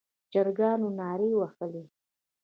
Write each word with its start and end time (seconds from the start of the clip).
چرګانو 0.31 0.89
نارې 0.99 1.31
وهلې. 1.39 1.83